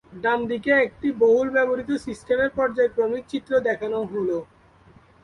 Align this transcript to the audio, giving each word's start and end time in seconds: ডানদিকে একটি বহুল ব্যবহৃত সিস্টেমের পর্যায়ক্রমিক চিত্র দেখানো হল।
ডানদিকে 0.23 0.71
একটি 0.85 1.07
বহুল 1.23 1.47
ব্যবহৃত 1.55 1.89
সিস্টেমের 2.05 2.51
পর্যায়ক্রমিক 2.57 3.23
চিত্র 3.31 3.51
দেখানো 3.67 3.97
হল। 4.11 4.29